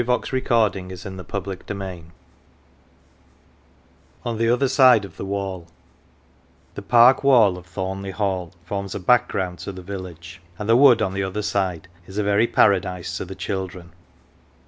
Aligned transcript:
1 0.01 0.07
'';> 0.07 0.07
169 0.07 0.91
ON 0.91 0.93
THE 0.93 0.93
OTHER 0.95 0.97
SIDE 0.97 1.35
OF 1.35 1.67
THE 1.67 1.75
WALL 1.75 2.11
ON 4.25 4.37
THE 4.39 4.49
OTHER 4.49 4.67
SIDE 4.67 5.05
OF 5.05 5.17
THE 5.17 5.25
WALL 5.25 5.67
THE 6.73 6.81
park 6.81 7.23
wall 7.23 7.55
of 7.55 7.67
Thornleigh 7.67 8.09
Hall 8.09 8.51
forms 8.65 8.95
a 8.95 8.99
background 8.99 9.59
to 9.59 9.71
the 9.71 9.83
village, 9.83 10.41
and 10.57 10.67
the 10.67 10.75
wood 10.75 11.03
on 11.03 11.13
the 11.13 11.21
other 11.21 11.43
side 11.43 11.87
is 12.07 12.17
a 12.17 12.23
very 12.23 12.47
paradise 12.47 13.15
to 13.17 13.25
the 13.25 13.35
children. 13.35 13.91